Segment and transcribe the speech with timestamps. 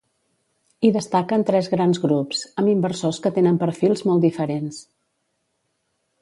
[0.85, 4.81] Hi destaquen tres grans grups, amb inversors que tenen perfils molt diferents.